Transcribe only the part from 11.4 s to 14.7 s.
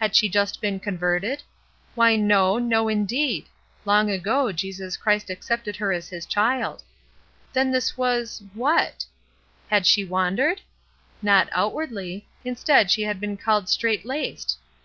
outwardly; instead, she had been called ''strait laced."